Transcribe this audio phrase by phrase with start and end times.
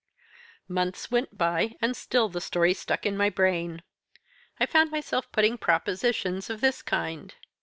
[0.67, 3.83] "Months went by, and still the story stuck in my brain.
[4.59, 7.35] I found myself putting propositions of this kind.